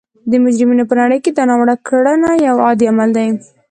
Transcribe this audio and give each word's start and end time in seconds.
د 0.31 0.33
مجرمینو 0.43 0.83
په 0.89 0.95
نړۍ 1.01 1.19
کې 1.23 1.31
دا 1.33 1.43
ناوړه 1.49 1.75
کړنه 1.87 2.31
یو 2.47 2.55
عادي 2.65 2.85
عمل 2.91 3.09
دی 3.17 3.27